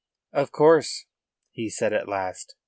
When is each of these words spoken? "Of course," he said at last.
"Of 0.33 0.51
course," 0.51 1.05
he 1.51 1.69
said 1.69 1.93
at 1.93 2.09
last. 2.09 2.55